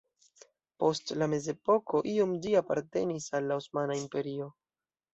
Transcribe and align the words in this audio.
Post 0.83 1.13
la 1.23 1.27
mezepoko 1.35 2.03
iom 2.15 2.35
ĝi 2.47 2.57
apartenis 2.65 3.31
al 3.41 3.49
la 3.53 3.63
Osmana 3.63 4.03
Imperio. 4.05 4.55